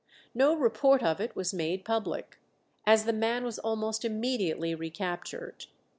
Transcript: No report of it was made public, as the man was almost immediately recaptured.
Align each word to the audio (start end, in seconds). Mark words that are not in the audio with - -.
No 0.33 0.55
report 0.55 1.03
of 1.03 1.21
it 1.21 1.35
was 1.35 1.53
made 1.53 1.85
public, 1.85 2.39
as 2.87 3.05
the 3.05 3.13
man 3.13 3.43
was 3.43 3.59
almost 3.59 4.03
immediately 4.03 4.73
recaptured. 4.73 5.67